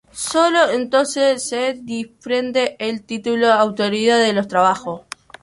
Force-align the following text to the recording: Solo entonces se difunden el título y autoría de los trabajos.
Solo 0.15 0.71
entonces 0.71 1.47
se 1.47 1.73
difunden 1.75 2.75
el 2.79 3.03
título 3.05 3.45
y 3.49 3.51
autoría 3.51 4.17
de 4.17 4.33
los 4.33 4.47
trabajos. 4.47 5.01